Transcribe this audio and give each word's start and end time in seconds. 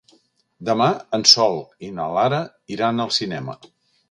Demà 0.69 0.87
en 1.17 1.25
Sol 1.33 1.59
i 1.89 1.93
na 1.99 2.09
Lara 2.17 2.41
iran 2.79 3.05
al 3.05 3.15
cinema. 3.21 3.59